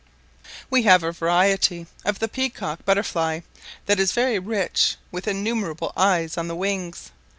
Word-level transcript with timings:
We 0.71 0.81
have 0.81 1.03
a 1.03 1.11
variety 1.11 1.85
of 2.05 2.17
the 2.17 2.27
peacock 2.27 2.85
butterfly, 2.85 3.41
that 3.85 3.99
is 3.99 4.13
very 4.13 4.39
rich, 4.39 4.95
with 5.11 5.27
innumerable 5.27 5.93
eyes 5.95 6.39
on 6.39 6.47
the 6.47 6.55
wings. 6.55 7.11